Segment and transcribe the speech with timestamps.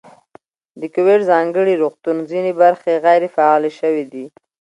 [0.79, 4.25] د کوویډ ځانګړي روغتون ځینې برخې غیر فعالې شوې دي.